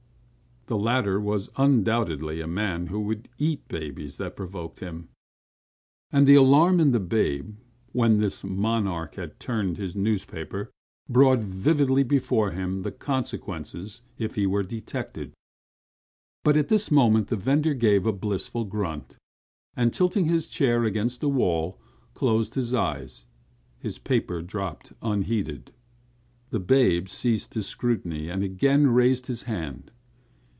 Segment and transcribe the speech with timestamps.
[0.67, 5.09] The latter was undoubtedly a man who would eat babes that provoked him.
[6.11, 7.57] And the alarm in the babe
[7.91, 10.71] when this monarch had turned his newspaper
[11.09, 15.33] brought vividly before him the consequences if he were detected.
[16.41, 19.17] But at this moment the vendor gave a blissful grunt,
[19.75, 21.81] and tilting his chair against a wall,
[22.13, 23.25] closed his eyes.
[23.77, 25.73] His paper dropped unheeded.
[26.49, 29.91] The babe ceased his scrutiny and again raised his hand.